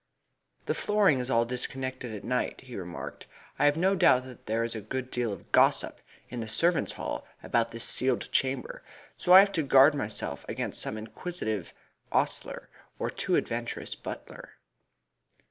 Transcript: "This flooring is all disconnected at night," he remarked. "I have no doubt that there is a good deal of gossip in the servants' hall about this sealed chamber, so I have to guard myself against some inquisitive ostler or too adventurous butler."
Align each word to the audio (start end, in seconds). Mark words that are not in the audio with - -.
"This 0.65 0.79
flooring 0.79 1.19
is 1.19 1.29
all 1.29 1.45
disconnected 1.45 2.11
at 2.15 2.23
night," 2.23 2.61
he 2.61 2.75
remarked. 2.75 3.27
"I 3.59 3.65
have 3.65 3.77
no 3.77 3.93
doubt 3.93 4.23
that 4.23 4.47
there 4.47 4.63
is 4.63 4.73
a 4.73 4.81
good 4.81 5.11
deal 5.11 5.31
of 5.31 5.51
gossip 5.51 6.01
in 6.27 6.39
the 6.39 6.47
servants' 6.47 6.93
hall 6.93 7.23
about 7.43 7.69
this 7.69 7.83
sealed 7.83 8.31
chamber, 8.31 8.81
so 9.15 9.31
I 9.31 9.41
have 9.41 9.51
to 9.51 9.61
guard 9.61 9.93
myself 9.93 10.43
against 10.49 10.81
some 10.81 10.97
inquisitive 10.97 11.71
ostler 12.11 12.67
or 12.97 13.11
too 13.11 13.35
adventurous 13.35 13.93
butler." 13.93 14.53